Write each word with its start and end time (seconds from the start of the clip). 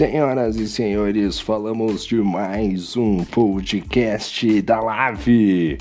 Senhoras 0.00 0.56
e 0.56 0.66
senhores, 0.66 1.38
falamos 1.38 2.06
de 2.06 2.14
mais 2.14 2.96
um 2.96 3.22
podcast 3.22 4.62
da 4.62 4.80
Lave. 4.80 5.76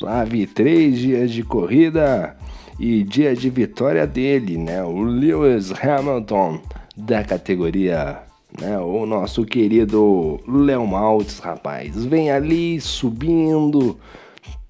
Lave, 0.00 0.46
três 0.46 0.96
dias 1.00 1.32
de 1.32 1.42
corrida 1.42 2.36
e 2.78 3.02
dia 3.02 3.34
de 3.34 3.50
vitória 3.50 4.06
dele, 4.06 4.56
né? 4.56 4.84
O 4.84 5.02
Lewis 5.02 5.72
Hamilton 5.82 6.60
da 6.96 7.24
categoria, 7.24 8.20
né? 8.56 8.78
O 8.78 9.04
nosso 9.04 9.44
querido 9.44 10.38
Léo 10.46 10.86
Maltz, 10.86 11.40
rapaz, 11.40 12.04
vem 12.04 12.30
ali 12.30 12.80
subindo, 12.80 13.98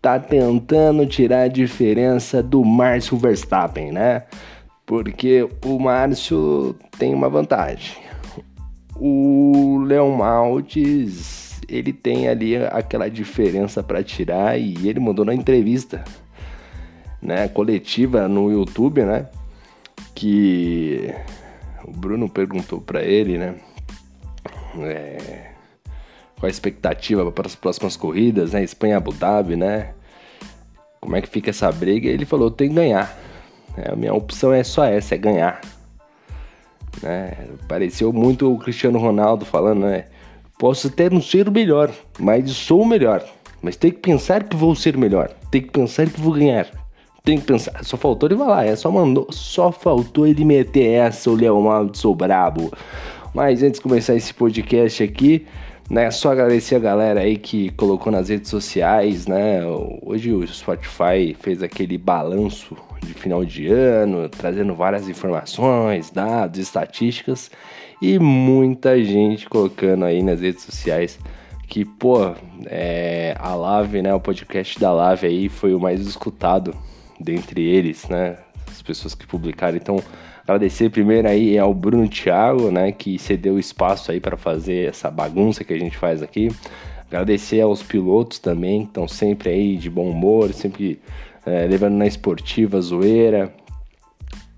tá 0.00 0.18
tentando 0.18 1.04
tirar 1.04 1.42
a 1.42 1.48
diferença 1.48 2.42
do 2.42 2.64
Márcio 2.64 3.18
Verstappen, 3.18 3.92
né? 3.92 4.22
Porque 4.86 5.46
o 5.66 5.78
Márcio 5.78 6.74
tem 6.98 7.12
uma 7.12 7.28
vantagem 7.28 8.06
o 9.00 9.82
Leon 9.84 10.16
Maltes, 10.16 11.60
ele 11.68 11.92
tem 11.92 12.28
ali 12.28 12.56
aquela 12.56 13.08
diferença 13.08 13.82
para 13.82 14.02
tirar 14.02 14.58
e 14.58 14.88
ele 14.88 15.00
mandou 15.00 15.24
na 15.24 15.34
entrevista, 15.34 16.04
né, 17.20 17.48
coletiva 17.48 18.28
no 18.28 18.50
YouTube, 18.50 19.02
né, 19.02 19.26
que 20.14 21.12
o 21.84 21.90
Bruno 21.90 22.28
perguntou 22.28 22.80
para 22.80 23.02
ele, 23.02 23.38
né, 23.38 23.56
é, 24.78 25.50
qual 26.38 26.46
a 26.46 26.50
expectativa 26.50 27.30
para 27.32 27.46
as 27.46 27.54
próximas 27.54 27.96
corridas, 27.96 28.52
né, 28.52 28.62
Espanha, 28.62 28.96
Abu 28.96 29.12
Dhabi, 29.12 29.56
né, 29.56 29.94
como 31.00 31.14
é 31.14 31.22
que 31.22 31.28
fica 31.28 31.50
essa 31.50 31.70
briga? 31.70 32.08
Ele 32.08 32.24
falou, 32.24 32.50
tem 32.50 32.68
que 32.68 32.74
ganhar. 32.74 33.16
É, 33.76 33.92
a 33.92 33.94
minha 33.94 34.12
opção 34.12 34.52
é 34.52 34.64
só 34.64 34.84
essa, 34.84 35.14
é 35.14 35.18
ganhar. 35.18 35.60
Né? 37.02 37.32
Pareceu 37.68 38.12
muito 38.12 38.52
o 38.52 38.58
Cristiano 38.58 38.98
Ronaldo 38.98 39.44
falando, 39.44 39.80
né? 39.80 40.04
Posso 40.58 40.86
até 40.88 41.10
não 41.10 41.20
ser 41.20 41.48
o 41.48 41.52
melhor, 41.52 41.90
mas 42.18 42.50
sou 42.50 42.82
o 42.82 42.86
melhor. 42.86 43.22
Mas 43.60 43.76
tem 43.76 43.90
que 43.90 43.98
pensar 43.98 44.44
que 44.44 44.56
vou 44.56 44.74
ser 44.74 44.96
melhor. 44.96 45.30
Tem 45.50 45.60
que 45.60 45.70
pensar 45.70 46.08
que 46.08 46.20
vou 46.20 46.32
ganhar. 46.32 46.66
Tem 47.24 47.38
que 47.38 47.44
pensar. 47.44 47.84
Só 47.84 47.96
faltou 47.96 48.28
ele 48.28 48.38
falar, 48.38 48.64
é 48.64 48.76
só 48.76 48.90
mandou. 48.90 49.26
Só 49.30 49.72
faltou 49.72 50.26
ele 50.26 50.44
meter 50.44 50.92
essa, 50.92 51.30
o 51.30 51.34
Léo 51.34 51.60
Maldo, 51.60 51.96
sou 51.96 52.14
brabo. 52.14 52.72
Mas 53.34 53.62
antes 53.62 53.78
de 53.78 53.82
começar 53.82 54.14
esse 54.14 54.32
podcast 54.32 55.02
aqui, 55.02 55.46
né, 55.90 56.10
só 56.10 56.32
agradecer 56.32 56.76
a 56.76 56.78
galera 56.78 57.20
aí 57.20 57.36
que 57.36 57.70
colocou 57.70 58.10
nas 58.10 58.28
redes 58.28 58.48
sociais, 58.48 59.26
né? 59.26 59.60
Hoje 60.02 60.32
o 60.32 60.46
Spotify 60.46 61.36
fez 61.38 61.62
aquele 61.62 61.98
balanço 61.98 62.76
de 63.02 63.14
final 63.14 63.44
de 63.44 63.66
ano, 63.66 64.28
trazendo 64.28 64.74
várias 64.74 65.08
informações, 65.08 66.10
dados, 66.10 66.58
estatísticas 66.58 67.50
e 68.00 68.18
muita 68.18 69.02
gente 69.02 69.48
colocando 69.48 70.04
aí 70.04 70.22
nas 70.22 70.40
redes 70.40 70.62
sociais 70.62 71.18
que, 71.66 71.84
pô, 71.84 72.32
é, 72.66 73.34
a 73.38 73.54
Lave, 73.54 74.00
né, 74.00 74.14
o 74.14 74.20
podcast 74.20 74.78
da 74.78 74.92
Lave 74.92 75.26
aí 75.26 75.48
foi 75.48 75.74
o 75.74 75.80
mais 75.80 76.00
escutado 76.00 76.74
dentre 77.18 77.62
eles, 77.62 78.08
né, 78.08 78.36
as 78.70 78.80
pessoas 78.82 79.14
que 79.14 79.26
publicaram. 79.26 79.76
Então, 79.76 80.00
agradecer 80.42 80.90
primeiro 80.90 81.28
aí 81.28 81.58
ao 81.58 81.74
Bruno 81.74 82.08
Thiago, 82.08 82.70
né, 82.70 82.92
que 82.92 83.18
cedeu 83.18 83.58
espaço 83.58 84.12
aí 84.12 84.20
para 84.20 84.36
fazer 84.36 84.88
essa 84.88 85.10
bagunça 85.10 85.64
que 85.64 85.72
a 85.72 85.78
gente 85.78 85.96
faz 85.96 86.22
aqui. 86.22 86.48
Agradecer 87.08 87.60
aos 87.60 87.82
pilotos 87.82 88.38
também, 88.38 88.82
que 88.82 88.88
estão 88.88 89.08
sempre 89.08 89.50
aí 89.50 89.76
de 89.76 89.88
bom 89.88 90.08
humor, 90.10 90.52
sempre 90.52 91.00
é, 91.46 91.66
levando 91.66 91.94
na 91.94 92.06
esportiva, 92.06 92.80
zoeira. 92.80 93.54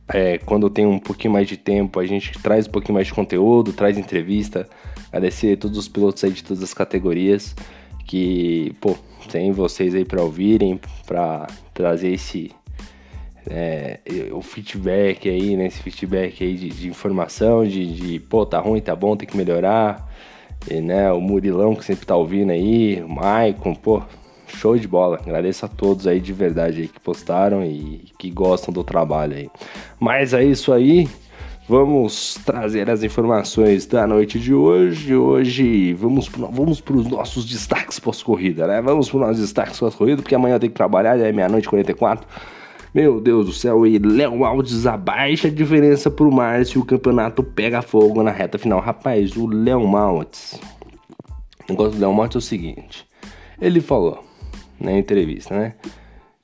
É, 0.08 0.39
quando 0.39 0.70
tem 0.70 0.86
um 0.86 0.98
pouquinho 0.98 1.34
mais 1.34 1.47
de 1.47 1.58
tempo, 1.58 2.00
a 2.00 2.06
gente 2.06 2.33
traz 2.42 2.67
um 2.67 2.70
pouquinho 2.70 2.94
mais 2.94 3.06
de 3.06 3.14
conteúdo, 3.14 3.72
traz 3.72 3.98
entrevista. 3.98 4.66
Agradecer 5.09 5.56
todos 5.59 5.77
os 5.77 5.87
pilotos 5.87 6.25
aí 6.25 6.32
de 6.32 6.43
todas 6.43 6.62
as 6.62 6.72
categorias 6.72 7.54
que, 8.06 8.72
pô, 8.81 8.97
tem 9.31 9.53
vocês 9.53 9.94
aí 9.94 10.04
para 10.04 10.22
ouvirem, 10.22 10.81
para 11.06 11.47
trazer 11.75 12.15
esse 12.15 12.50
é, 13.50 14.00
o 14.32 14.41
feedback 14.41 15.28
aí, 15.28 15.56
né? 15.56 15.66
Esse 15.66 15.82
feedback 15.82 16.43
aí 16.43 16.54
de, 16.54 16.69
de 16.71 16.88
informação, 16.88 17.66
de, 17.66 17.87
de, 17.94 18.21
pô, 18.21 18.47
tá 18.47 18.59
ruim, 18.59 18.81
tá 18.81 18.97
bom, 18.97 19.16
tem 19.16 19.28
que 19.28 19.37
melhorar. 19.37 20.09
E, 20.71 20.81
né, 20.81 21.12
o 21.12 21.21
Murilão 21.21 21.75
que 21.75 21.84
sempre 21.84 22.04
tá 22.06 22.16
ouvindo 22.16 22.50
aí, 22.50 23.03
o 23.03 23.09
Maicon, 23.09 23.75
pô, 23.75 24.03
Show 24.56 24.76
de 24.76 24.88
bola. 24.88 25.16
Agradeço 25.16 25.64
a 25.66 25.69
todos 25.69 26.06
aí 26.06 26.20
de 26.20 26.32
verdade 26.32 26.82
aí 26.82 26.88
que 26.88 27.00
postaram 27.00 27.64
e 27.64 28.04
que 28.19 28.31
gostam 28.31 28.72
do 28.72 28.82
trabalho 28.82 29.36
aí. 29.36 29.50
Mas 30.00 30.32
é 30.34 30.44
isso 30.44 30.72
aí. 30.72 31.09
Vamos 31.69 32.41
trazer 32.47 32.88
as 32.88 33.03
informações 33.03 33.84
da 33.84 34.06
noite 34.06 34.38
de 34.38 34.54
hoje. 34.54 35.14
Hoje 35.14 35.92
vamos 35.92 36.26
vamos 36.26 36.81
para 36.81 36.97
os 36.97 37.06
nossos 37.06 37.44
destaques 37.44 37.98
pós-corrida, 37.98 38.66
né? 38.66 38.81
Vamos 38.81 39.10
para 39.10 39.16
os 39.16 39.26
nossos 39.26 39.42
destaques 39.42 39.78
pós-corrida, 39.78 40.22
porque 40.22 40.34
amanhã 40.34 40.54
eu 40.54 40.60
tenho 40.60 40.72
que 40.72 40.76
trabalhar, 40.76 41.19
já 41.19 41.26
é 41.26 41.32
meia-noite 41.32 41.66
e 41.66 41.69
44. 41.69 42.26
Meu 42.94 43.20
Deus 43.20 43.44
do 43.44 43.53
céu, 43.53 43.86
e 43.86 43.98
Léo 43.98 44.47
Alves 44.47 44.86
abaixa 44.86 45.48
a 45.48 45.50
diferença 45.50 46.10
pro 46.10 46.32
Márcio. 46.32 46.80
O 46.80 46.86
campeonato 46.86 47.42
pega 47.42 47.82
fogo 47.82 48.22
na 48.22 48.30
reta 48.30 48.56
final. 48.59 48.80
Rapaz, 48.80 49.36
o 49.36 49.47
Léo 49.47 49.86
Maltz. 49.86 50.59
O 51.69 51.72
negócio 51.72 51.92
do 51.92 52.00
Léo 52.00 52.15
Maltz 52.15 52.34
é 52.34 52.38
o 52.38 52.41
seguinte: 52.41 53.06
ele 53.60 53.82
falou, 53.82 54.25
na 54.81 54.93
entrevista, 54.93 55.59
né? 55.59 55.75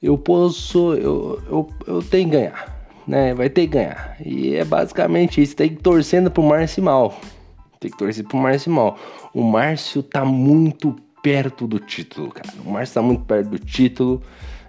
Eu 0.02 0.18
posso, 0.18 0.94
eu, 0.94 1.42
eu, 1.48 1.68
eu 1.86 2.02
tenho 2.02 2.28
que 2.28 2.36
ganhar, 2.36 2.88
né? 3.06 3.32
Vai 3.34 3.48
ter 3.48 3.62
que 3.62 3.68
ganhar. 3.68 4.16
E 4.24 4.54
é 4.54 4.64
basicamente 4.64 5.40
isso, 5.40 5.56
tem 5.56 5.70
que 5.70 5.82
torcendo 5.82 6.30
pro 6.30 6.42
Márcio 6.42 6.82
mal. 6.82 7.18
Tem 7.80 7.90
que 7.90 7.96
torcer 7.96 8.24
pro 8.24 8.36
Márcio 8.36 8.70
mal. 8.70 8.98
O 9.32 9.42
Márcio 9.42 10.02
tá 10.02 10.24
muito 10.24 10.94
perto 11.22 11.66
do 11.66 11.78
título, 11.78 12.28
cara. 12.28 12.48
O 12.64 12.70
Márcio 12.70 12.94
tá 12.94 13.02
muito 13.02 13.24
perto 13.24 13.48
do 13.48 13.58
título, 13.58 14.22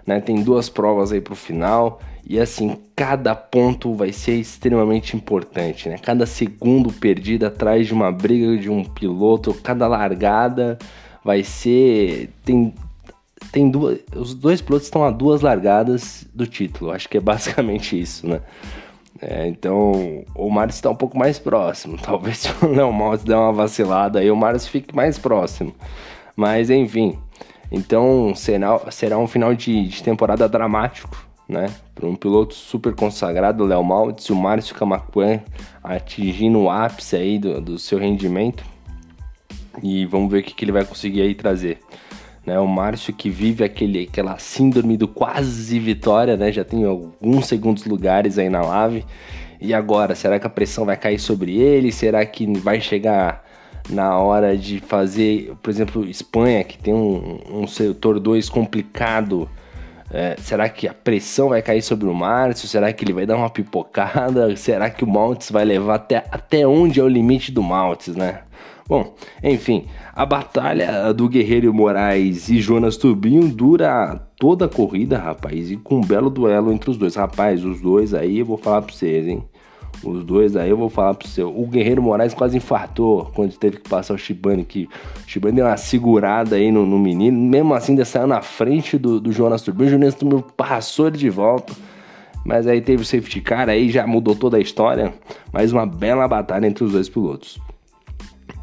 né? 0.06 0.20
Tem 0.20 0.42
duas 0.42 0.68
provas 0.68 1.12
aí 1.12 1.20
pro 1.20 1.36
final. 1.36 2.00
E 2.28 2.40
assim, 2.40 2.76
cada 2.96 3.34
ponto 3.36 3.94
vai 3.94 4.12
ser 4.12 4.34
extremamente 4.34 5.16
importante, 5.16 5.88
né? 5.88 5.96
Cada 5.96 6.26
segundo 6.26 6.92
perdido 6.92 7.46
atrás 7.46 7.86
de 7.86 7.94
uma 7.94 8.10
briga 8.10 8.56
de 8.56 8.68
um 8.68 8.82
piloto, 8.82 9.54
cada 9.54 9.86
largada 9.86 10.76
vai 11.24 11.44
ser. 11.44 12.30
Tem 12.44 12.74
tem 13.52 13.70
duas. 13.70 13.98
Os 14.14 14.34
dois 14.34 14.60
pilotos 14.60 14.86
estão 14.86 15.04
a 15.04 15.10
duas 15.10 15.40
largadas 15.40 16.26
do 16.34 16.46
título. 16.46 16.90
Acho 16.90 17.08
que 17.08 17.18
é 17.18 17.20
basicamente 17.20 17.98
isso, 18.00 18.26
né? 18.26 18.40
É, 19.20 19.46
então 19.46 20.24
o 20.34 20.50
Marius 20.50 20.76
está 20.76 20.90
um 20.90 20.94
pouco 20.94 21.16
mais 21.16 21.38
próximo. 21.38 21.96
Talvez 22.02 22.38
se 22.38 22.64
o 22.64 22.68
Léo 22.68 22.92
Maltz 22.92 23.24
der 23.24 23.36
uma 23.36 23.52
vacilada 23.52 24.18
aí, 24.18 24.30
o 24.30 24.36
Marius 24.36 24.66
fique 24.66 24.94
mais 24.94 25.18
próximo. 25.18 25.74
Mas 26.34 26.70
enfim. 26.70 27.18
Então 27.70 28.34
será, 28.34 28.78
será 28.90 29.18
um 29.18 29.26
final 29.26 29.54
de, 29.54 29.88
de 29.88 30.02
temporada 30.02 30.48
dramático, 30.48 31.26
né? 31.48 31.66
Para 31.94 32.06
um 32.06 32.14
piloto 32.14 32.54
super 32.54 32.94
consagrado, 32.94 33.64
o 33.64 33.66
Léo 33.66 33.82
Maltz, 33.82 34.30
o 34.30 34.36
Márcio 34.36 34.74
Camacuan 34.74 35.40
atingindo 35.82 36.60
o 36.60 36.70
ápice 36.70 37.16
aí 37.16 37.38
do, 37.38 37.60
do 37.60 37.78
seu 37.78 37.98
rendimento. 37.98 38.64
E 39.82 40.06
vamos 40.06 40.30
ver 40.30 40.40
o 40.40 40.42
que, 40.42 40.54
que 40.54 40.64
ele 40.64 40.72
vai 40.72 40.84
conseguir 40.84 41.22
aí 41.22 41.34
trazer. 41.34 41.80
Né, 42.46 42.58
o 42.60 42.66
Márcio 42.66 43.12
que 43.12 43.28
vive 43.28 43.64
aquele, 43.64 44.04
aquela 44.04 44.38
síndrome 44.38 44.96
do 44.96 45.08
quase 45.08 45.80
vitória, 45.80 46.36
né? 46.36 46.52
Já 46.52 46.64
tem 46.64 46.84
alguns 46.84 47.46
segundos 47.46 47.84
lugares 47.84 48.38
aí 48.38 48.48
na 48.48 48.62
live. 48.62 49.04
E 49.60 49.74
agora, 49.74 50.14
será 50.14 50.38
que 50.38 50.46
a 50.46 50.50
pressão 50.50 50.84
vai 50.84 50.96
cair 50.96 51.18
sobre 51.18 51.56
ele? 51.58 51.90
Será 51.90 52.24
que 52.24 52.46
vai 52.58 52.80
chegar 52.80 53.44
na 53.90 54.16
hora 54.18 54.56
de 54.56 54.80
fazer, 54.80 55.54
por 55.60 55.70
exemplo, 55.70 56.04
Espanha, 56.04 56.62
que 56.62 56.78
tem 56.78 56.94
um, 56.94 57.40
um 57.50 57.66
setor 57.66 58.20
2 58.20 58.48
complicado? 58.48 59.48
É, 60.10 60.36
será 60.38 60.68
que 60.68 60.86
a 60.86 60.94
pressão 60.94 61.48
vai 61.48 61.60
cair 61.60 61.82
sobre 61.82 62.06
o 62.06 62.14
Márcio? 62.14 62.68
Será 62.68 62.92
que 62.92 63.04
ele 63.04 63.12
vai 63.12 63.26
dar 63.26 63.36
uma 63.36 63.50
pipocada? 63.50 64.54
Será 64.56 64.88
que 64.88 65.02
o 65.02 65.06
Maltes 65.06 65.50
vai 65.50 65.64
levar 65.64 65.96
até, 65.96 66.24
até 66.30 66.66
onde 66.66 67.00
é 67.00 67.02
o 67.02 67.08
limite 67.08 67.50
do 67.50 67.62
Maltes, 67.62 68.14
né? 68.14 68.42
Bom, 68.88 69.14
enfim, 69.42 69.84
a 70.14 70.24
batalha 70.24 71.12
do 71.12 71.28
Guerreiro 71.28 71.74
Moraes 71.74 72.48
e 72.48 72.60
Jonas 72.60 72.96
Turbinho 72.96 73.48
dura 73.48 74.14
toda 74.38 74.66
a 74.66 74.68
corrida, 74.68 75.18
rapaz, 75.18 75.72
e 75.72 75.76
com 75.76 75.96
um 75.96 76.00
belo 76.00 76.30
duelo 76.30 76.72
entre 76.72 76.90
os 76.90 76.96
dois. 76.96 77.16
Rapaz, 77.16 77.64
os 77.64 77.80
dois 77.80 78.14
aí 78.14 78.38
eu 78.38 78.46
vou 78.46 78.56
falar 78.56 78.82
pra 78.82 78.94
vocês, 78.94 79.26
hein? 79.26 79.42
Os 80.04 80.24
dois 80.24 80.56
aí 80.56 80.70
eu 80.70 80.76
vou 80.76 80.88
falar 80.88 81.14
pro 81.14 81.26
seu. 81.26 81.48
O 81.48 81.66
Guerreiro 81.66 82.00
Moraes 82.02 82.32
quase 82.32 82.56
infartou 82.56 83.30
quando 83.34 83.56
teve 83.56 83.78
que 83.78 83.88
passar 83.88 84.14
o 84.14 84.18
Shibane, 84.18 84.64
que 84.64 84.84
o 84.84 85.28
Shibane 85.28 85.56
deu 85.56 85.66
uma 85.66 85.76
segurada 85.76 86.54
aí 86.54 86.70
no, 86.70 86.86
no 86.86 86.98
menino. 86.98 87.36
Mesmo 87.36 87.74
assim, 87.74 87.92
ainda 87.92 88.04
saiu 88.04 88.26
na 88.26 88.42
frente 88.42 88.98
do, 88.98 89.20
do 89.20 89.32
Jonas 89.32 89.62
Turbinho. 89.62 89.88
O 89.88 89.92
Jonas 89.92 90.14
Turbinho 90.14 90.44
passou 90.56 91.08
ele 91.08 91.16
de 91.16 91.30
volta. 91.30 91.72
Mas 92.44 92.68
aí 92.68 92.80
teve 92.80 93.02
o 93.02 93.04
safety 93.04 93.40
car, 93.40 93.68
aí 93.68 93.90
já 93.90 94.06
mudou 94.06 94.36
toda 94.36 94.58
a 94.58 94.60
história. 94.60 95.12
Mais 95.52 95.72
uma 95.72 95.84
bela 95.84 96.28
batalha 96.28 96.66
entre 96.68 96.84
os 96.84 96.92
dois 96.92 97.08
pilotos. 97.08 97.58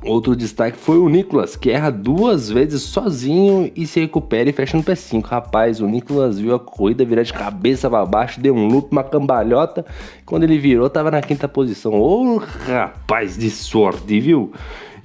Outro 0.05 0.35
destaque 0.35 0.77
foi 0.77 0.97
o 0.97 1.07
Nicolas, 1.07 1.55
que 1.55 1.71
erra 1.71 1.89
duas 1.89 2.49
vezes 2.49 2.81
sozinho 2.81 3.71
e 3.73 3.87
se 3.87 4.01
recupera 4.01 4.49
e 4.49 4.53
fecha 4.53 4.75
no 4.75 4.83
P5. 4.83 5.23
Rapaz, 5.23 5.79
o 5.79 5.87
Nicolas 5.87 6.37
viu 6.37 6.53
a 6.53 6.59
corrida 6.59 7.05
virar 7.05 7.23
de 7.23 7.31
cabeça 7.31 7.89
para 7.89 8.05
baixo, 8.05 8.41
deu 8.41 8.53
um 8.53 8.67
loop, 8.67 8.91
uma 8.91 9.03
cambalhota. 9.03 9.85
Quando 10.25 10.43
ele 10.43 10.57
virou, 10.57 10.89
tava 10.89 11.09
na 11.09 11.21
quinta 11.21 11.47
posição. 11.47 11.93
Ô, 11.93 12.35
oh, 12.35 12.37
rapaz 12.37 13.37
de 13.37 13.49
sorte, 13.49 14.19
viu? 14.19 14.51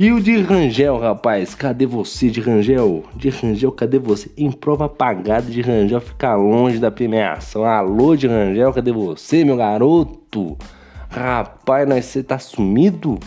E 0.00 0.10
o 0.10 0.20
de 0.20 0.40
Rangel, 0.40 0.98
rapaz, 0.98 1.54
cadê 1.54 1.86
você 1.86 2.28
de 2.28 2.40
Rangel? 2.40 3.04
De 3.14 3.28
Rangel, 3.30 3.70
cadê 3.70 4.00
você? 4.00 4.28
Em 4.36 4.50
prova 4.50 4.86
apagada 4.86 5.48
de 5.48 5.60
Rangel 5.60 6.00
ficar 6.00 6.34
longe 6.34 6.78
da 6.78 6.90
premiação. 6.90 7.64
Alô 7.64 8.16
de 8.16 8.26
Rangel, 8.26 8.72
cadê 8.72 8.90
você, 8.90 9.44
meu 9.44 9.56
garoto? 9.56 10.58
Rapaz, 11.08 11.88
nós 11.88 12.04
você 12.04 12.22
tá 12.22 12.38
sumido? 12.38 13.18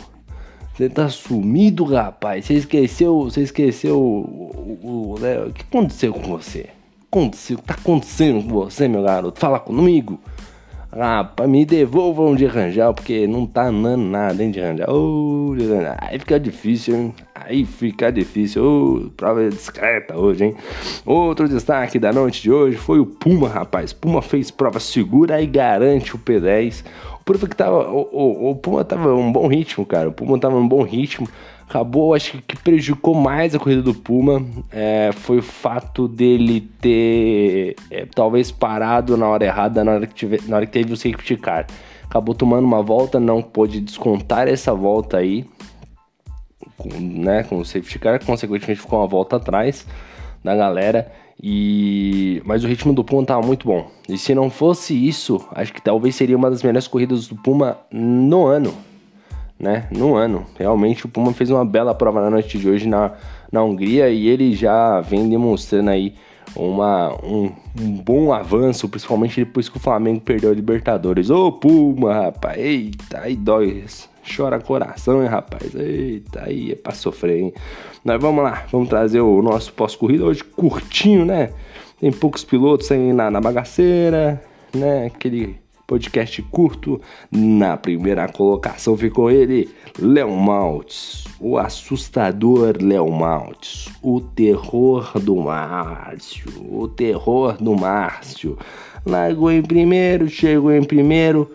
Você 0.73 0.89
tá 0.89 1.09
sumido, 1.09 1.83
rapaz. 1.83 2.45
Você 2.45 2.53
esqueceu, 2.56 3.23
você 3.23 3.41
esqueceu 3.41 4.00
o, 4.00 4.79
o, 4.83 5.13
o, 5.13 5.19
né? 5.19 5.39
o 5.39 5.51
que 5.51 5.62
aconteceu 5.62 6.13
com 6.13 6.38
você? 6.38 6.69
Aconteceu, 7.12 7.57
tá 7.57 7.73
acontecendo 7.73 8.41
com 8.44 8.53
você, 8.53 8.88
meu 8.88 9.03
garoto? 9.03 9.39
Fala 9.39 9.59
comigo. 9.59 10.19
Rapaz, 10.93 11.49
me 11.49 11.65
devolvam 11.65 12.35
de 12.35 12.45
Rangel, 12.45 12.93
porque 12.93 13.25
não 13.25 13.45
tá 13.45 13.67
andando 13.67 14.03
nada, 14.03 14.43
hein, 14.43 14.51
de 14.51 14.59
Rangel. 14.59 14.88
Oh, 14.89 15.55
de. 15.55 15.63
Aí 15.97 16.19
fica 16.19 16.38
difícil, 16.38 16.95
hein? 16.95 17.15
Aí 17.33 17.65
fica 17.65 18.11
difícil. 18.11 18.61
Oh, 18.61 19.09
prova 19.11 19.49
discreta 19.49 20.17
hoje, 20.17 20.45
hein? 20.45 20.55
Outro 21.05 21.47
destaque 21.47 21.97
da 21.97 22.11
noite 22.11 22.41
de 22.41 22.51
hoje 22.51 22.75
foi 22.75 22.99
o 22.99 23.05
Puma, 23.05 23.47
rapaz. 23.47 23.93
Puma 23.93 24.21
fez 24.21 24.51
prova 24.51 24.81
segura 24.81 25.41
e 25.41 25.47
garante 25.47 26.13
o 26.13 26.19
P10. 26.19 26.83
O 27.21 27.23
Puma 27.23 27.47
que 27.47 27.55
tava. 27.55 27.89
O, 27.89 28.09
o, 28.11 28.49
o 28.51 28.55
Puma 28.55 28.83
tava 28.83 29.15
um 29.15 29.31
bom 29.31 29.47
ritmo, 29.47 29.85
cara. 29.85 30.09
O 30.09 30.11
Puma 30.11 30.38
tava 30.38 30.57
um 30.57 30.67
bom 30.67 30.83
ritmo 30.83 31.25
acabou, 31.71 32.13
acho 32.13 32.41
que 32.45 32.57
prejudicou 32.57 33.15
mais 33.15 33.56
a 33.56 33.59
corrida 33.59 33.81
do 33.81 33.94
Puma 33.94 34.45
é, 34.69 35.12
foi 35.13 35.38
o 35.38 35.41
fato 35.41 36.06
dele 36.06 36.69
ter 36.81 37.77
é, 37.89 38.06
talvez 38.13 38.51
parado 38.51 39.15
na 39.15 39.25
hora 39.25 39.45
errada, 39.45 39.81
na 39.81 39.94
hora 39.94 40.06
que, 40.06 40.13
tive, 40.13 40.41
na 40.50 40.57
hora 40.57 40.65
que 40.65 40.73
teve 40.73 40.91
o 40.91 40.97
safety 40.97 41.38
car. 41.38 41.65
Acabou 42.03 42.35
tomando 42.35 42.65
uma 42.65 42.83
volta, 42.83 43.21
não 43.21 43.41
pôde 43.41 43.79
descontar 43.79 44.50
essa 44.50 44.73
volta 44.73 45.18
aí, 45.18 45.45
com, 46.77 46.89
né, 46.89 47.44
com 47.44 47.57
o 47.59 47.65
safety 47.65 47.97
car, 48.00 48.24
consequentemente 48.25 48.81
ficou 48.81 49.00
uma 49.00 49.07
volta 49.07 49.38
atrás 49.38 49.88
da 50.44 50.53
galera. 50.53 51.09
E 51.41 52.41
mas 52.45 52.65
o 52.65 52.67
ritmo 52.67 52.94
do 52.94 53.03
Puma 53.03 53.21
estava 53.21 53.41
muito 53.41 53.65
bom. 53.65 53.89
E 54.09 54.17
se 54.17 54.35
não 54.35 54.50
fosse 54.50 54.94
isso, 54.94 55.44
acho 55.56 55.74
que 55.74 55.81
talvez 55.81 56.15
seria 56.15 56.35
uma 56.35 56.51
das 56.51 56.62
melhores 56.62 56.88
corridas 56.88 57.27
do 57.27 57.35
Puma 57.35 57.77
no 57.89 58.45
ano 58.45 58.90
né, 59.61 59.87
no 59.91 60.15
ano. 60.15 60.45
Realmente 60.57 61.05
o 61.05 61.09
Puma 61.09 61.31
fez 61.33 61.51
uma 61.51 61.63
bela 61.63 61.93
prova 61.93 62.21
na 62.21 62.29
noite 62.29 62.57
de 62.57 62.67
hoje 62.67 62.87
na, 62.87 63.13
na 63.51 63.63
Hungria 63.63 64.09
e 64.09 64.27
ele 64.27 64.55
já 64.55 64.99
vem 65.01 65.29
demonstrando 65.29 65.91
aí 65.91 66.15
uma, 66.55 67.13
um, 67.23 67.51
um 67.79 67.91
bom 67.91 68.33
avanço, 68.33 68.89
principalmente 68.89 69.45
depois 69.45 69.69
que 69.69 69.77
o 69.77 69.79
Flamengo 69.79 70.19
perdeu 70.19 70.49
a 70.49 70.53
Libertadores. 70.53 71.29
Ô 71.29 71.51
Puma, 71.51 72.13
rapaz, 72.13 72.57
eita, 72.57 73.19
aí 73.19 73.35
dói, 73.35 73.85
chora 74.35 74.59
coração, 74.59 75.21
hein, 75.21 75.29
rapaz, 75.29 75.73
eita, 75.75 76.43
aí 76.43 76.71
é 76.71 76.75
pra 76.75 76.93
sofrer, 76.93 77.39
hein. 77.39 77.53
Mas 78.03 78.19
vamos 78.19 78.43
lá, 78.43 78.65
vamos 78.71 78.89
trazer 78.89 79.21
o 79.21 79.41
nosso 79.41 79.71
pós-corrida 79.73 80.25
hoje 80.25 80.43
curtinho, 80.43 81.23
né, 81.23 81.51
tem 81.99 82.11
poucos 82.11 82.43
pilotos 82.43 82.91
aí 82.91 83.13
na, 83.13 83.29
na 83.29 83.39
bagaceira, 83.39 84.41
né, 84.73 85.05
aquele 85.05 85.61
podcast 85.91 86.41
curto. 86.43 87.01
Na 87.29 87.75
primeira 87.75 88.25
colocação 88.29 88.95
ficou 88.95 89.29
ele, 89.29 89.69
Léo 89.99 90.31
Maltes, 90.31 91.25
o 91.38 91.57
assustador 91.57 92.77
Léo 92.81 93.11
Maltes, 93.11 93.89
o 94.01 94.21
terror 94.21 95.19
do 95.19 95.35
Márcio, 95.35 96.49
o 96.71 96.88
terror 96.88 97.57
do 97.61 97.75
Márcio. 97.75 98.57
Largou 99.05 99.51
em 99.51 99.61
primeiro, 99.61 100.29
chegou 100.29 100.71
em 100.71 100.81
primeiro, 100.81 101.51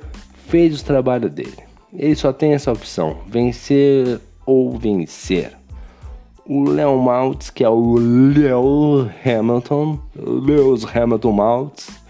fez 0.49 0.83
o 0.83 0.85
trabalho 0.85 1.31
dele. 1.31 1.57
Ele 1.95 2.15
só 2.15 2.31
tem 2.31 2.53
essa 2.53 2.71
opção: 2.71 3.17
vencer 3.27 4.21
ou 4.45 4.77
vencer. 4.77 5.57
O 6.45 6.69
Léo 6.69 6.99
Maltz, 6.99 7.49
que 7.49 7.65
é 7.65 7.69
o 7.71 7.97
Léo 7.97 9.11
Hamilton, 9.25 9.99
Lewis 10.15 10.85
Hamilton 10.85 11.33
Maltz, 11.33 12.06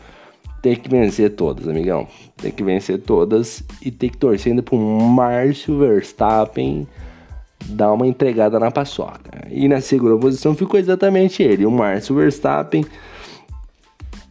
tem 0.67 0.75
que 0.75 0.89
vencer 0.89 1.31
todas, 1.31 1.69
amigão. 1.69 2.09
Tem 2.37 2.51
que 2.51 2.65
vencer 2.65 3.01
todas 3.01 3.63
e 3.81 3.89
tem 3.89 4.11
que 4.11 4.17
torcer 4.17 4.51
ainda 4.51 4.65
pro 4.65 4.77
Márcio 4.77 5.79
Verstappen 5.79 6.89
dar 7.67 7.93
uma 7.93 8.05
entregada 8.05 8.59
na 8.59 8.69
paçoca. 8.73 9.47
E 9.49 9.69
na 9.69 9.81
segunda 9.81 10.19
posição 10.19 10.57
ficou 10.57 10.81
exatamente 10.81 11.41
ele, 11.41 11.65
o 11.65 11.71
Márcio 11.71 12.17
Verstappen. 12.17 12.85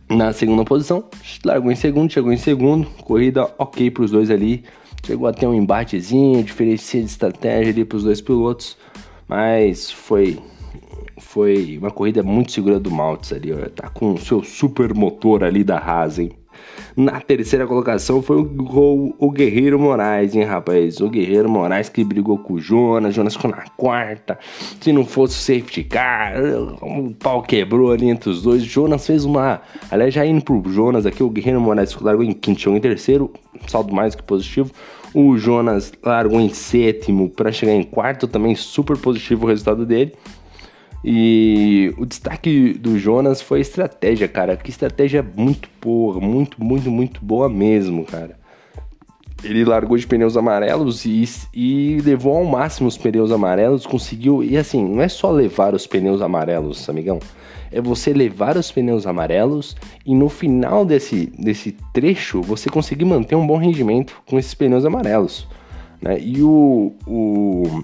Na 0.09 0.33
segunda 0.33 0.65
posição, 0.65 1.05
largou 1.45 1.71
em 1.71 1.75
segundo, 1.75 2.11
chegou 2.11 2.33
em 2.33 2.37
segundo, 2.37 2.85
corrida 3.05 3.49
ok 3.57 3.89
para 3.89 4.03
os 4.03 4.11
dois 4.11 4.29
ali. 4.29 4.65
Chegou 5.05 5.29
a 5.29 5.33
ter 5.33 5.47
um 5.47 5.53
embatezinho, 5.53 6.43
diferença 6.43 6.97
de 6.97 7.05
estratégia 7.05 7.71
ali 7.71 7.85
para 7.85 7.95
os 7.95 8.03
dois 8.03 8.19
pilotos, 8.19 8.75
mas 9.25 9.89
foi 9.89 10.37
foi 11.17 11.77
uma 11.77 11.91
corrida 11.91 12.21
muito 12.23 12.51
segura 12.51 12.79
do 12.79 12.91
Maltz 12.91 13.33
ali, 13.33 13.53
ó. 13.53 13.69
Tá 13.69 13.89
com 13.89 14.13
o 14.13 14.17
seu 14.17 14.43
super 14.43 14.93
motor 14.93 15.43
ali 15.43 15.63
da 15.63 15.77
Haas, 15.77 16.19
hein? 16.19 16.31
Na 16.95 17.19
terceira 17.19 17.67
colocação 17.67 18.21
foi 18.21 18.37
o, 18.37 19.15
o, 19.19 19.31
Guerreiro 19.31 19.77
Moraes, 19.77 20.33
hein, 20.33 20.43
rapaz? 20.43 21.01
O 21.01 21.09
Guerreiro 21.09 21.49
Moraes 21.49 21.89
que 21.89 22.03
brigou 22.03 22.37
com 22.37 22.53
o 22.53 22.59
Jonas, 22.59 23.13
Jonas 23.13 23.35
ficou 23.35 23.51
na 23.51 23.65
quarta. 23.75 24.39
Se 24.79 24.93
não 24.93 25.05
fosse 25.05 25.35
o 25.35 25.39
safety 25.39 25.83
car, 25.83 26.35
o 26.81 27.13
pau 27.13 27.41
quebrou 27.41 27.91
ali 27.91 28.09
entre 28.09 28.29
os 28.29 28.41
dois. 28.41 28.63
Jonas 28.63 29.05
fez 29.05 29.25
uma. 29.25 29.61
Aliás, 29.91 30.13
já 30.13 30.25
indo 30.25 30.43
pro 30.43 30.63
Jonas 30.71 31.05
aqui, 31.05 31.21
o 31.21 31.29
Guerreiro 31.29 31.59
Moraes 31.59 31.93
largou 31.95 32.23
em 32.23 32.31
quinto, 32.31 32.69
em 32.69 32.79
terceiro, 32.79 33.31
saldo 33.67 33.93
mais 33.93 34.15
que 34.15 34.23
positivo. 34.23 34.71
O 35.13 35.37
Jonas 35.37 35.93
largou 36.03 36.41
em 36.41 36.49
sétimo 36.49 37.29
para 37.29 37.51
chegar 37.51 37.73
em 37.73 37.83
quarto, 37.83 38.27
também 38.27 38.53
super 38.53 38.97
positivo 38.97 39.45
o 39.45 39.49
resultado 39.49 39.85
dele. 39.85 40.13
E 41.07 41.93
o 41.99 42.05
destaque 42.05 42.73
do 42.73 42.97
Jonas 42.97 43.39
foi 43.39 43.59
a 43.59 43.61
estratégia, 43.61 44.27
cara. 44.27 44.57
Que 44.57 44.71
estratégia 44.71 45.21
muito 45.21 45.69
boa, 45.79 46.19
muito, 46.19 46.63
muito, 46.63 46.89
muito 46.89 47.23
boa 47.23 47.47
mesmo, 47.47 48.03
cara. 48.03 48.35
Ele 49.43 49.63
largou 49.63 49.95
de 49.95 50.07
pneus 50.07 50.35
amarelos 50.35 51.05
e, 51.05 51.23
e 51.53 52.01
levou 52.03 52.35
ao 52.35 52.43
máximo 52.43 52.87
os 52.87 52.97
pneus 52.97 53.31
amarelos, 53.31 53.85
conseguiu. 53.85 54.43
E 54.43 54.57
assim, 54.57 54.83
não 54.83 54.99
é 54.99 55.07
só 55.07 55.29
levar 55.29 55.75
os 55.75 55.85
pneus 55.85 56.23
amarelos, 56.23 56.89
amigão. 56.89 57.19
É 57.71 57.79
você 57.79 58.11
levar 58.11 58.57
os 58.57 58.71
pneus 58.71 59.05
amarelos 59.05 59.77
e 60.03 60.15
no 60.15 60.27
final 60.27 60.83
desse, 60.83 61.27
desse 61.37 61.73
trecho 61.93 62.41
você 62.41 62.67
conseguir 62.67 63.05
manter 63.05 63.35
um 63.35 63.45
bom 63.45 63.57
rendimento 63.57 64.23
com 64.25 64.39
esses 64.39 64.55
pneus 64.55 64.83
amarelos. 64.83 65.47
Né? 66.01 66.19
E 66.19 66.41
o, 66.41 66.93
o, 67.05 67.83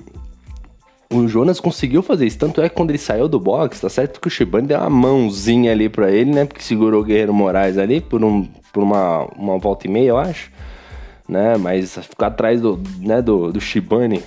o 1.12 1.28
Jonas 1.28 1.60
conseguiu 1.60 2.02
fazer 2.02 2.26
isso. 2.26 2.38
Tanto 2.38 2.62
é 2.62 2.70
que 2.70 2.76
quando 2.76 2.90
ele 2.90 2.98
saiu 2.98 3.28
do 3.28 3.40
box, 3.40 3.82
tá 3.82 3.90
certo 3.90 4.20
que 4.20 4.28
o 4.28 4.32
Shibane 4.32 4.68
deu 4.68 4.80
uma 4.80 4.90
mãozinha 4.90 5.72
ali 5.72 5.90
para 5.90 6.10
ele, 6.10 6.32
né? 6.32 6.46
Porque 6.46 6.64
segurou 6.64 7.02
o 7.02 7.04
Guerreiro 7.04 7.34
Moraes 7.34 7.78
ali 7.78 8.00
por, 8.00 8.24
um, 8.24 8.48
por 8.72 8.82
uma, 8.82 9.26
uma 9.38 9.58
volta 9.58 9.88
e 9.88 9.90
meia, 9.90 10.10
eu 10.10 10.18
acho. 10.18 10.52
Né? 11.28 11.58
Mas 11.58 11.98
ficar 11.98 12.28
atrás 12.28 12.62
do, 12.62 12.82
né, 13.00 13.22
do, 13.22 13.52
do 13.52 13.60
Shibane 13.60 14.24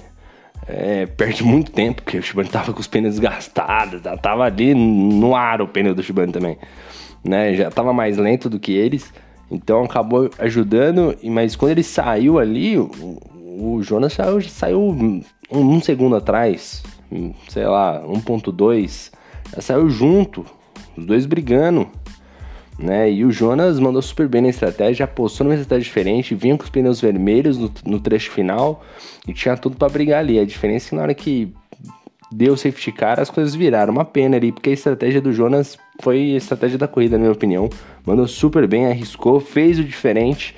é, 0.67 1.07
perde 1.07 1.43
muito 1.43 1.71
tempo, 1.73 2.03
porque 2.03 2.19
o 2.19 2.23
Shibane 2.23 2.49
tava 2.49 2.73
com 2.73 2.81
os 2.81 2.87
pneus 2.87 3.19
gastados, 3.19 4.01
tava 4.23 4.45
ali 4.45 4.75
no 4.75 5.35
ar 5.35 5.61
o 5.61 5.69
pneu 5.69 5.95
do 5.95 6.03
Shibane 6.03 6.33
também. 6.33 6.59
Né? 7.25 7.55
Já 7.55 7.71
tava 7.71 7.93
mais 7.93 8.19
lento 8.19 8.51
do 8.51 8.61
que 8.61 8.73
eles. 8.73 9.13
Então 9.51 9.85
acabou 9.85 10.31
ajudando, 10.39 11.17
mas 11.23 11.55
quando 11.55 11.73
ele 11.73 11.83
saiu 11.83 12.39
ali, 12.39 12.77
o 13.57 13.83
Jonas 13.83 14.13
saiu, 14.13 14.41
saiu 14.43 14.81
um, 14.81 15.23
um 15.51 15.81
segundo 15.81 16.17
atrás, 16.17 16.83
sei 17.49 17.67
lá, 17.67 18.03
1.2, 18.03 19.13
saiu 19.61 19.89
junto, 19.89 20.45
os 20.97 21.07
dois 21.07 21.27
brigando, 21.27 21.89
né? 22.79 23.11
E 23.11 23.25
o 23.25 23.31
Jonas 23.31 23.79
mandou 23.79 24.03
super 24.03 24.29
bem 24.29 24.43
na 24.43 24.49
estratégia, 24.49 25.05
apostou 25.05 25.45
numa 25.45 25.55
estratégia 25.55 25.85
diferente, 25.85 26.35
vinha 26.35 26.57
com 26.57 26.65
os 26.65 26.71
pneus 26.71 27.01
vermelhos 27.01 27.57
no, 27.57 27.71
no 27.87 28.01
trecho 28.01 28.33
final 28.33 28.83
e 29.29 29.33
tinha 29.33 29.57
tudo 29.57 29.77
para 29.77 29.89
brigar 29.89 30.19
ali. 30.19 30.39
A 30.39 30.45
diferença 30.45 30.87
é 30.87 30.89
que 30.89 30.97
na 30.97 31.03
hora 31.03 31.15
que 31.15 31.53
deu 32.33 32.57
safety 32.57 32.91
car, 32.91 33.21
as 33.21 33.31
coisas 33.31 33.55
viraram 33.55 33.93
uma 33.93 34.05
pena 34.05 34.37
ali, 34.37 34.51
porque 34.51 34.71
a 34.71 34.73
estratégia 34.73 35.21
do 35.21 35.33
Jonas 35.33 35.79
foi 36.03 36.35
a 36.35 36.37
estratégia 36.37 36.77
da 36.77 36.89
corrida, 36.89 37.17
na 37.17 37.21
minha 37.21 37.33
opinião. 37.33 37.71
Mandou 38.05 38.27
super 38.27 38.67
bem, 38.67 38.87
arriscou, 38.87 39.39
fez 39.39 39.79
o 39.79 39.85
diferente 39.85 40.57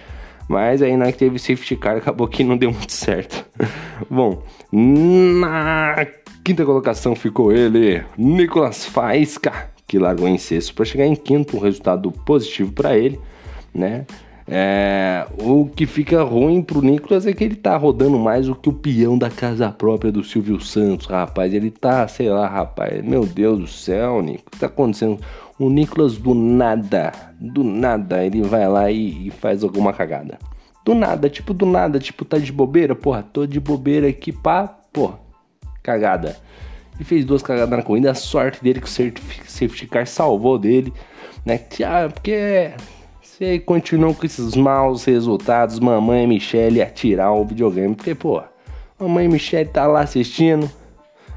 mas 0.49 0.83
aí 0.83 0.97
na 0.97 1.11
que 1.11 1.19
teve 1.19 1.39
safety 1.39 1.77
car 1.77 1.97
acabou 1.99 2.29
que 2.29 2.45
não 2.45 2.57
deu 2.57 2.73
muito 2.73 2.93
certo. 2.93 3.45
Bom, 4.11 4.43
na 4.73 6.07
quinta 6.45 6.65
colocação 6.65 7.15
ficou 7.15 7.53
ele, 7.53 8.03
Nicolas 8.17 8.85
Faisca, 8.85 9.71
que 9.87 9.99
largou 9.99 10.29
em 10.29 10.39
sexto 10.39 10.75
para 10.75 10.85
chegar 10.85 11.07
em 11.07 11.15
quinto, 11.15 11.57
um 11.57 11.61
resultado 11.61 12.11
positivo 12.11 12.73
para 12.73 12.97
ele, 12.97 13.19
né? 13.75 14.07
É, 14.49 15.27
o 15.43 15.67
que 15.67 15.87
fica 15.87 16.23
ruim 16.23 16.63
pro 16.63 16.81
Nicolas 16.81 17.27
é 17.27 17.33
que 17.33 17.43
ele 17.43 17.57
tá 17.57 17.77
rodando 17.77 18.17
mais 18.17 18.47
do 18.47 18.55
que 18.55 18.69
o 18.69 18.73
peão 18.73 19.19
da 19.19 19.29
casa 19.29 19.71
própria 19.73 20.13
do 20.13 20.23
Silvio 20.23 20.61
Santos, 20.61 21.07
rapaz. 21.07 21.53
Ele 21.53 21.71
tá, 21.71 22.07
sei 22.07 22.31
lá, 22.31 22.47
rapaz. 22.47 23.03
Meu 23.05 23.27
Deus 23.27 23.59
do 23.59 23.67
céu, 23.67 24.23
Nico. 24.23 24.45
O 24.47 24.51
que 24.53 24.59
tá 24.59 24.67
acontecendo? 24.67 25.19
O 25.59 25.71
Nicolas 25.71 26.19
do 26.19 26.35
nada, 26.35 27.13
do 27.41 27.65
nada, 27.65 28.25
ele 28.25 28.43
vai 28.43 28.69
lá 28.69 28.91
e, 28.91 29.29
e 29.29 29.31
faz 29.31 29.65
alguma 29.65 29.93
cagada. 29.93 30.39
Do 30.85 30.95
nada, 30.95 31.31
tipo, 31.31 31.55
do 31.55 31.65
nada, 31.65 31.99
tipo, 31.99 32.25
tá 32.25 32.39
de 32.39 32.53
bobeira, 32.53 32.95
porra, 32.95 33.23
tô 33.23 33.47
de 33.47 33.59
bobeira 33.59 34.07
aqui, 34.07 34.33
pá, 34.33 34.69
porra, 34.93 35.19
cagada. 35.83 36.37
E 37.01 37.05
fez 37.05 37.25
duas 37.25 37.43
cagadas 37.43 37.79
na 37.79 37.83
corrida, 37.83 38.11
a 38.11 38.15
sorte 38.15 38.63
dele 38.63 38.81
que 38.81 38.87
o 38.87 38.91
safety 38.91 39.87
car 39.87 40.07
salvou 40.07 40.59
dele, 40.59 40.93
né? 41.45 41.61
Ah, 41.85 42.09
porque 42.13 42.73
você 43.21 43.59
continuou 43.59 44.15
com 44.15 44.25
esses 44.25 44.55
maus 44.55 45.05
resultados, 45.05 45.79
mamãe 45.79 46.27
Michelle 46.27 46.79
ia 46.79 46.87
tirar 46.87 47.33
o 47.33 47.45
videogame. 47.45 47.95
Porque, 47.95 48.15
pô, 48.15 48.43
mamãe 48.99 49.29
Michelle 49.29 49.69
tá 49.69 49.87
lá 49.87 50.01
assistindo, 50.01 50.71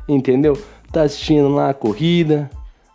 entendeu? 0.07 0.57
Tá 0.91 1.01
assistindo 1.01 1.49
lá 1.49 1.71
a 1.71 1.73
corrida. 1.73 2.49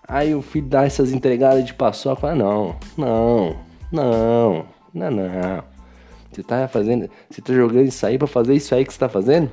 Aí 0.07 0.35
o 0.35 0.43
filho 0.43 0.67
dá 0.67 0.85
essas 0.85 1.13
entregadas 1.13 1.65
de 1.65 1.73
paçoca. 1.75 2.21
Fala, 2.21 2.35
não, 2.35 2.77
não, 2.97 3.57
não, 3.91 4.67
não, 4.93 5.11
não. 5.11 5.65
Você 6.31 6.43
tá 6.43 6.69
fazendo. 6.69 7.09
Você 7.31 7.41
tá 7.41 7.53
jogando 7.53 7.87
isso 7.87 8.05
aí 8.07 8.19
pra 8.19 8.27
fazer 8.27 8.55
isso 8.55 8.75
aí 8.75 8.85
que 8.85 8.93
você 8.93 8.99
tá 8.99 9.09
fazendo? 9.09 9.51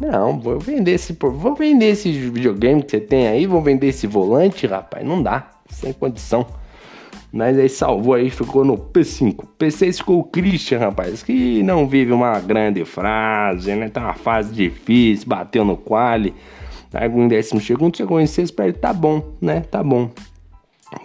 Não, 0.00 0.40
vou 0.40 0.58
vender 0.58 0.92
esse. 0.92 1.12
Vou 1.12 1.54
vender 1.54 1.90
esse 1.90 2.10
videogame 2.10 2.82
que 2.82 2.90
você 2.92 3.00
tem 3.00 3.28
aí, 3.28 3.46
vou 3.46 3.60
vender 3.60 3.88
esse 3.88 4.06
volante, 4.06 4.66
rapaz. 4.66 5.06
Não 5.06 5.22
dá. 5.22 5.50
Sem 5.68 5.92
condição. 5.92 6.46
Mas 7.32 7.58
aí 7.58 7.68
salvou 7.68 8.14
aí, 8.14 8.28
ficou 8.28 8.64
no 8.64 8.76
P5. 8.76 9.44
P6 9.58 9.98
ficou 9.98 10.18
o 10.18 10.24
Christian, 10.24 10.78
rapaz, 10.78 11.22
que 11.22 11.62
não 11.62 11.86
vive 11.86 12.12
uma 12.12 12.40
grande 12.40 12.84
frase, 12.84 13.72
né? 13.76 13.88
Tá 13.88 14.00
uma 14.00 14.14
fase 14.14 14.52
difícil, 14.52 15.28
bateu 15.28 15.64
no 15.64 15.76
quali. 15.76 16.34
Largou 16.92 17.22
em 17.22 17.28
décimo 17.28 17.60
segundo, 17.60 17.96
chegou 17.96 18.20
em 18.20 18.26
sexto 18.26 18.54
pra 18.54 18.66
ele, 18.66 18.76
tá 18.76 18.92
bom, 18.92 19.22
né? 19.40 19.60
Tá 19.60 19.82
bom. 19.82 20.10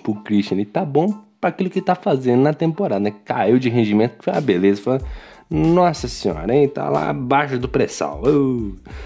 Pro 0.02 0.16
Christian, 0.16 0.56
ele 0.56 0.66
tá 0.66 0.84
bom 0.84 1.14
para 1.40 1.50
aquilo 1.50 1.70
que 1.70 1.82
tá 1.82 1.94
fazendo 1.94 2.42
na 2.42 2.54
temporada, 2.54 3.00
né? 3.00 3.14
Caiu 3.24 3.60
de 3.60 3.70
rendimento, 3.70 4.16
foi 4.20 4.34
uma 4.34 4.42
beleza. 4.42 4.82
Foi 4.82 5.00
nossa 5.48 6.08
senhora, 6.08 6.56
hein? 6.56 6.68
Tá 6.68 6.90
lá 6.90 7.10
abaixo 7.10 7.60
do 7.60 7.70
pré-sal. 7.70 8.24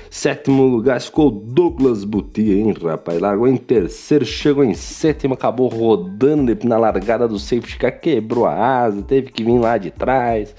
Sétimo 0.10 0.64
lugar 0.64 1.02
ficou 1.02 1.30
Douglas 1.30 2.06
Buti, 2.06 2.54
hein, 2.54 2.74
rapaz? 2.82 3.20
Largou 3.20 3.46
em 3.46 3.58
terceiro, 3.58 4.24
chegou 4.24 4.64
em 4.64 4.74
sétimo, 4.74 5.34
acabou 5.34 5.68
rodando 5.68 6.58
na 6.64 6.78
largada 6.78 7.28
do 7.28 7.38
safety 7.38 7.78
car, 7.78 8.00
quebrou 8.00 8.46
a 8.46 8.54
asa, 8.54 9.02
teve 9.02 9.32
que 9.32 9.44
vir 9.44 9.60
lá 9.60 9.78
de 9.78 9.92
trás. 9.92 10.56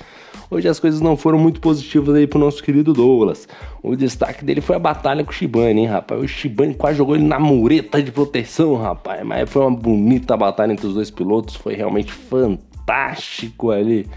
Hoje 0.51 0.69
as 0.69 0.81
coisas 0.81 1.01
não 1.01 1.17
foram 1.17 1.39
muito 1.39 1.61
positivas 1.61 2.17
aí 2.17 2.27
pro 2.27 2.39
nosso 2.39 2.61
querido 2.61 2.93
Douglas. 2.93 3.47
O 3.81 3.95
destaque 3.95 4.45
dele 4.45 4.61
foi 4.61 4.75
a 4.75 4.81
batalha 4.81 5.23
com 5.23 5.31
o 5.31 5.33
Shibane, 5.33 5.83
hein, 5.83 5.87
rapaz? 5.87 6.21
O 6.21 6.27
Shibane 6.27 6.75
quase 6.75 6.99
jogou 6.99 7.15
ele 7.15 7.25
na 7.25 7.39
mureta 7.39 8.03
de 8.03 8.11
proteção, 8.11 8.75
rapaz. 8.75 9.25
Mas 9.25 9.49
foi 9.49 9.63
uma 9.63 9.71
bonita 9.71 10.37
batalha 10.37 10.73
entre 10.73 10.89
os 10.89 10.95
dois 10.95 11.09
pilotos, 11.09 11.55
foi 11.55 11.75
realmente 11.75 12.11
fantástico 12.11 13.71
ali 13.71 14.09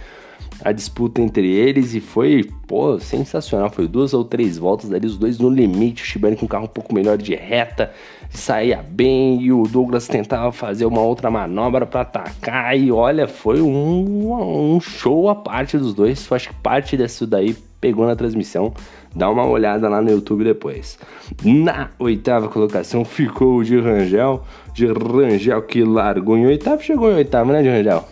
a 0.63 0.71
disputa 0.71 1.21
entre 1.21 1.51
eles 1.51 1.93
e 1.93 1.99
foi, 1.99 2.49
pô, 2.65 2.97
sensacional. 2.97 3.69
Foi 3.69 3.85
duas 3.85 4.13
ou 4.13 4.23
três 4.23 4.57
voltas 4.57 4.91
ali, 4.93 5.05
os 5.05 5.17
dois 5.17 5.37
no 5.37 5.49
limite. 5.49 6.03
O 6.03 6.05
Shibane 6.05 6.37
com 6.37 6.45
um 6.45 6.47
carro 6.47 6.65
um 6.65 6.69
pouco 6.69 6.95
melhor 6.95 7.17
de 7.17 7.35
reta, 7.35 7.91
saía 8.29 8.81
bem 8.81 9.41
e 9.41 9.51
o 9.51 9.63
Douglas 9.63 10.07
tentava 10.07 10.51
fazer 10.51 10.85
uma 10.85 11.01
outra 11.01 11.29
manobra 11.29 11.85
para 11.85 12.01
atacar. 12.01 12.77
E 12.77 12.91
olha, 12.91 13.27
foi 13.27 13.61
um, 13.61 14.75
um 14.75 14.79
show 14.79 15.29
a 15.29 15.35
parte 15.35 15.77
dos 15.77 15.93
dois. 15.93 16.31
Acho 16.31 16.49
que 16.49 16.55
parte 16.55 16.95
disso 16.95 17.27
daí 17.27 17.53
pegou 17.81 18.07
na 18.07 18.15
transmissão. 18.15 18.73
Dá 19.13 19.29
uma 19.29 19.45
olhada 19.45 19.89
lá 19.89 20.01
no 20.01 20.09
YouTube 20.09 20.45
depois. 20.45 20.97
Na 21.43 21.89
oitava 21.99 22.47
colocação 22.47 23.03
ficou 23.03 23.57
o 23.57 23.63
de 23.65 23.77
Rangel. 23.79 24.43
De 24.73 24.87
Rangel 24.87 25.61
que 25.63 25.83
largou 25.83 26.37
em 26.37 26.45
oitavo, 26.45 26.81
chegou 26.81 27.11
em 27.11 27.15
oitavo, 27.15 27.51
né, 27.51 27.61
de 27.61 27.67
Rangel? 27.69 28.07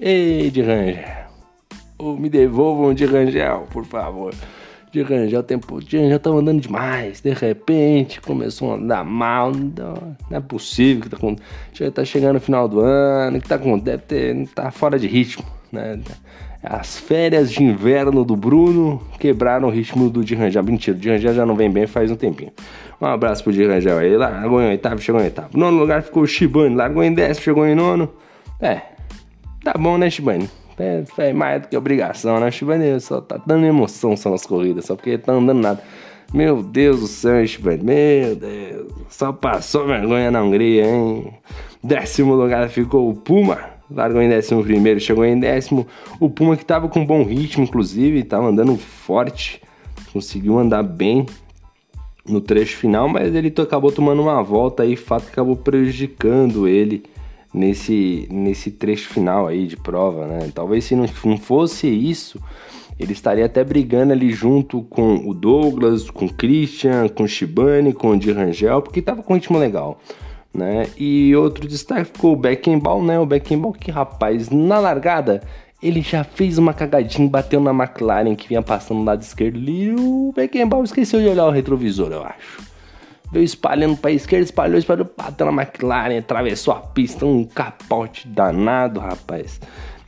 Ei, 0.00 0.50
de 0.50 0.62
Rangel 0.62 1.21
me 2.02 2.28
devolvam 2.28 2.92
de 2.92 3.04
Rangel, 3.04 3.66
por 3.70 3.84
favor. 3.84 4.34
De 4.90 5.00
Rangel, 5.00 5.42
tempo 5.42 5.82
de 5.82 5.96
Rangel 5.96 6.18
tava 6.18 6.36
andando 6.36 6.60
demais. 6.60 7.20
De 7.20 7.32
repente 7.32 8.20
começou 8.20 8.72
a 8.72 8.74
andar 8.74 9.04
mal. 9.04 9.50
Não, 9.52 10.16
é 10.30 10.40
possível 10.40 11.04
que 11.04 11.08
tá 11.08 11.16
com. 11.16 11.34
Já 11.72 11.90
tá 11.90 12.04
chegando 12.04 12.34
no 12.34 12.40
final 12.40 12.68
do 12.68 12.80
ano. 12.80 13.40
que 13.40 13.48
tá 13.48 13.58
com. 13.58 13.78
Deve 13.78 14.02
ter. 14.02 14.48
tá 14.48 14.70
fora 14.70 14.98
de 14.98 15.06
ritmo, 15.06 15.44
né? 15.70 15.98
As 16.62 16.98
férias 16.98 17.50
de 17.50 17.62
inverno 17.62 18.24
do 18.24 18.36
Bruno 18.36 19.02
quebraram 19.18 19.66
o 19.66 19.70
ritmo 19.70 20.10
do 20.10 20.22
de 20.22 20.34
Rangel. 20.34 20.62
Mentira, 20.62 20.96
o 20.96 21.00
de 21.00 21.08
Rangel 21.08 21.34
já 21.34 21.46
não 21.46 21.56
vem 21.56 21.70
bem 21.70 21.86
faz 21.86 22.10
um 22.10 22.16
tempinho. 22.16 22.52
Um 23.00 23.06
abraço 23.06 23.42
pro 23.42 23.52
de 23.52 23.66
Rangel 23.66 23.98
aí. 23.98 24.16
Largou 24.16 24.60
em 24.60 24.68
oitavo, 24.68 25.00
chegou 25.00 25.20
em 25.20 25.24
oitavo. 25.24 25.58
Nono 25.58 25.78
lugar 25.78 26.02
ficou 26.02 26.22
o 26.22 26.26
Shibane. 26.26 26.76
Largou 26.76 27.02
em 27.02 27.14
décimo, 27.14 27.44
chegou 27.44 27.66
em 27.66 27.74
nono. 27.74 28.12
É, 28.60 28.82
tá 29.64 29.72
bom, 29.76 29.96
né, 29.96 30.08
Shibane? 30.10 30.48
É, 30.78 31.04
é 31.18 31.32
mais 31.32 31.62
do 31.62 31.68
que 31.68 31.76
obrigação, 31.76 32.40
né? 32.40 32.50
Chibane 32.50 32.98
só 33.00 33.20
tá 33.20 33.40
dando 33.44 33.66
emoção 33.66 34.16
só 34.16 34.30
nas 34.30 34.46
corridas, 34.46 34.86
só 34.86 34.96
porque 34.96 35.18
tá 35.18 35.32
andando 35.32 35.60
nada. 35.60 35.82
Meu 36.32 36.62
Deus 36.62 37.00
do 37.00 37.06
céu, 37.06 37.46
Chibane, 37.46 37.82
meu 37.82 38.36
Deus. 38.36 38.92
Só 39.10 39.32
passou 39.32 39.86
vergonha 39.86 40.30
na 40.30 40.42
Hungria, 40.42 40.86
hein? 40.86 41.32
Décimo 41.82 42.34
lugar 42.34 42.68
ficou 42.68 43.10
o 43.10 43.14
Puma. 43.14 43.72
Largou 43.90 44.22
em 44.22 44.28
décimo 44.28 44.62
primeiro, 44.62 44.98
chegou 44.98 45.24
em 45.24 45.38
décimo. 45.38 45.86
O 46.18 46.30
Puma 46.30 46.56
que 46.56 46.64
tava 46.64 46.88
com 46.88 47.04
bom 47.04 47.22
ritmo, 47.24 47.64
inclusive, 47.64 48.22
tava 48.24 48.48
andando 48.48 48.76
forte. 48.76 49.60
Conseguiu 50.12 50.58
andar 50.58 50.82
bem 50.82 51.26
no 52.26 52.40
trecho 52.40 52.76
final, 52.76 53.08
mas 53.08 53.34
ele 53.34 53.52
acabou 53.58 53.90
tomando 53.90 54.22
uma 54.22 54.42
volta 54.42 54.86
e 54.86 54.96
fato 54.96 55.26
acabou 55.30 55.56
prejudicando 55.56 56.68
ele 56.68 57.02
nesse, 57.52 58.26
nesse 58.30 58.70
trecho 58.70 59.08
final 59.08 59.46
aí 59.46 59.66
de 59.66 59.76
prova, 59.76 60.26
né? 60.26 60.50
Talvez 60.54 60.84
se 60.84 60.96
não, 60.96 61.06
não 61.24 61.36
fosse 61.36 61.86
isso, 61.88 62.40
ele 62.98 63.12
estaria 63.12 63.44
até 63.44 63.62
brigando 63.62 64.12
ali 64.12 64.30
junto 64.30 64.82
com 64.82 65.28
o 65.28 65.34
Douglas, 65.34 66.10
com 66.10 66.26
o 66.26 66.32
Christian, 66.32 67.08
com 67.08 67.24
o 67.24 67.28
Shibane, 67.28 67.92
com 67.92 68.10
o 68.10 68.18
Di 68.18 68.32
Rangel, 68.32 68.80
porque 68.80 69.00
estava 69.00 69.22
com 69.22 69.32
um 69.32 69.36
ritmo 69.36 69.58
legal. 69.58 70.00
Né? 70.54 70.86
E 70.98 71.34
outro 71.34 71.66
destaque 71.66 72.04
ficou 72.12 72.34
o 72.34 72.36
Beckenbauer, 72.36 73.02
né? 73.02 73.18
O 73.18 73.26
Beckenbauer 73.26 73.78
que, 73.78 73.90
rapaz, 73.90 74.50
na 74.50 74.78
largada, 74.78 75.42
ele 75.82 76.02
já 76.02 76.24
fez 76.24 76.58
uma 76.58 76.74
cagadinha, 76.74 77.28
bateu 77.28 77.58
na 77.58 77.70
McLaren 77.70 78.34
que 78.34 78.48
vinha 78.48 78.62
passando 78.62 78.98
do 78.98 79.04
lado 79.04 79.22
esquerdo 79.22 79.58
e 79.58 79.90
o 79.90 80.32
Beckenbauer 80.36 80.84
esqueceu 80.84 81.20
de 81.20 81.28
olhar 81.28 81.46
o 81.46 81.50
retrovisor, 81.50 82.12
eu 82.12 82.22
acho 82.22 82.71
veio 83.32 83.44
espalhando 83.44 83.96
para 83.96 84.10
a 84.10 84.14
esquerda, 84.14 84.44
espalhou, 84.44 84.78
espalhou, 84.78 85.10
bateu 85.16 85.50
na 85.50 85.62
McLaren, 85.62 86.18
atravessou 86.18 86.74
a 86.74 86.80
pista, 86.80 87.24
um 87.24 87.44
capote 87.44 88.28
danado, 88.28 89.00
rapaz. 89.00 89.58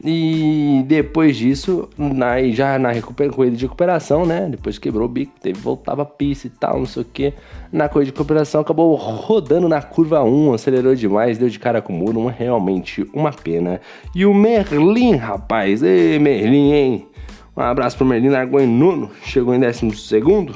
E 0.06 0.84
depois 0.86 1.34
disso, 1.34 1.88
na, 1.96 2.42
já 2.50 2.78
na 2.78 2.90
corrida 3.00 3.56
de 3.56 3.64
recuperação, 3.64 4.26
né? 4.26 4.48
Depois 4.50 4.78
quebrou 4.78 5.06
o 5.06 5.08
bico, 5.08 5.32
teve 5.40 5.58
que 5.58 5.64
voltar 5.64 5.96
pra 5.96 6.04
pista 6.04 6.46
e 6.46 6.50
tal, 6.50 6.80
não 6.80 6.84
sei 6.84 7.02
o 7.02 7.06
que. 7.06 7.32
Na 7.72 7.88
corrida 7.88 8.10
de 8.10 8.12
recuperação 8.12 8.60
acabou 8.60 8.94
rodando 8.94 9.66
na 9.66 9.80
curva 9.80 10.22
1, 10.22 10.52
acelerou 10.52 10.94
demais, 10.94 11.38
deu 11.38 11.48
de 11.48 11.58
cara 11.58 11.80
com 11.80 11.94
o 11.94 11.96
muro, 11.96 12.26
realmente 12.26 13.08
uma 13.14 13.32
pena. 13.32 13.80
E 14.14 14.26
o 14.26 14.34
Merlin, 14.34 15.16
rapaz, 15.16 15.82
ei 15.82 16.18
Merlin, 16.18 16.72
hein? 16.72 17.08
Um 17.56 17.62
abraço 17.62 17.96
pro 17.96 18.06
Merlin, 18.06 18.28
largou 18.28 18.60
em 18.60 18.66
nono, 18.66 19.10
chegou 19.22 19.54
em 19.54 19.60
décimo 19.60 19.94
segundo 19.94 20.54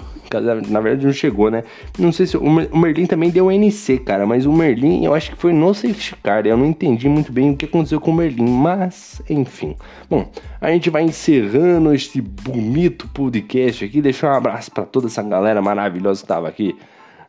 na 0.68 0.80
verdade 0.80 1.06
não 1.06 1.12
chegou, 1.12 1.50
né? 1.50 1.64
Não 1.98 2.12
sei 2.12 2.26
se 2.26 2.36
o 2.36 2.50
Merlin 2.50 3.06
também 3.06 3.30
deu 3.30 3.50
NC, 3.50 3.98
cara, 3.98 4.26
mas 4.26 4.44
o 4.44 4.52
Merlin 4.52 5.04
eu 5.04 5.14
acho 5.14 5.30
que 5.30 5.36
foi 5.38 5.52
no 5.52 5.72
safety 5.72 6.14
car. 6.22 6.46
Eu 6.46 6.56
não 6.56 6.66
entendi 6.66 7.08
muito 7.08 7.32
bem 7.32 7.50
o 7.50 7.56
que 7.56 7.64
aconteceu 7.64 8.00
com 8.00 8.10
o 8.10 8.14
Merlin, 8.14 8.50
mas 8.50 9.22
enfim. 9.28 9.76
Bom, 10.08 10.30
a 10.60 10.70
gente 10.70 10.90
vai 10.90 11.02
encerrando 11.02 11.94
este 11.94 12.20
bonito 12.20 13.08
podcast 13.08 13.84
aqui. 13.84 14.02
Deixar 14.02 14.32
um 14.32 14.36
abraço 14.36 14.70
para 14.70 14.84
toda 14.84 15.06
essa 15.06 15.22
galera 15.22 15.62
maravilhosa 15.62 16.20
que 16.20 16.28
tava 16.28 16.48
aqui. 16.48 16.76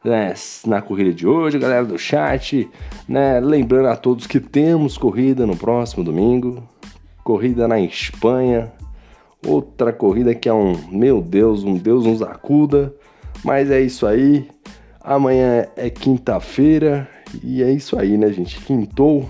Né, 0.01 0.33
na 0.65 0.81
corrida 0.81 1.11
de 1.11 1.27
hoje, 1.27 1.59
galera 1.59 1.83
do 1.83 1.99
chat, 1.99 2.69
né? 3.05 3.41
Lembrando 3.41 3.88
a 3.88 3.97
todos 3.97 4.25
que 4.25 4.39
temos 4.39 4.97
corrida 4.97 5.45
no 5.45 5.57
próximo 5.57 6.05
domingo, 6.05 6.63
corrida 7.21 7.67
na 7.67 7.81
Espanha, 7.81 8.71
Outra 9.46 9.93
corrida 9.93 10.36
que 10.36 10.50
é 10.50 10.53
um, 10.53 10.75
meu 10.91 11.22
Deus, 11.22 11.63
um 11.63 11.75
Deus 11.75 12.05
nos 12.05 12.22
acuda. 12.22 12.93
Mas 13.43 13.72
é 13.72 13.81
isso 13.81 14.05
aí. 14.05 14.48
Amanhã 15.01 15.67
é 15.75 15.89
quinta-feira 15.89 17.08
e 17.43 17.63
é 17.63 17.72
isso 17.72 17.98
aí, 17.98 18.17
né, 18.17 18.31
gente? 18.31 18.60
Quintou. 18.60 19.29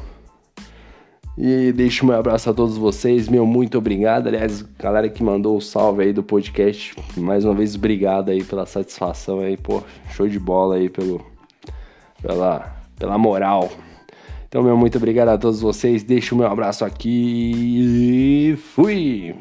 E 1.37 1.71
deixo 1.71 2.05
meu 2.05 2.17
abraço 2.17 2.49
a 2.49 2.53
todos 2.53 2.77
vocês, 2.77 3.29
meu 3.29 3.45
muito 3.45 3.77
obrigado. 3.77 4.27
Aliás, 4.27 4.61
galera 4.77 5.07
que 5.07 5.23
mandou 5.23 5.55
o 5.55 5.61
salve 5.61 6.03
aí 6.03 6.11
do 6.11 6.21
podcast, 6.21 6.93
mais 7.15 7.45
uma 7.45 7.53
vez 7.53 7.75
obrigado 7.75 8.29
aí 8.29 8.43
pela 8.43 8.65
satisfação 8.65 9.39
aí, 9.39 9.55
pô, 9.55 9.81
show 10.11 10.27
de 10.27 10.37
bola 10.37 10.75
aí 10.75 10.89
pelo 10.89 11.25
pela 12.21 12.75
pela 12.97 13.17
moral. 13.17 13.69
Então, 14.49 14.63
meu 14.63 14.75
muito 14.75 14.97
obrigado 14.97 15.29
a 15.29 15.37
todos 15.37 15.61
vocês. 15.61 16.03
Deixo 16.03 16.35
meu 16.35 16.47
abraço 16.47 16.83
aqui 16.83 18.51
e 18.51 18.57
fui! 18.57 19.33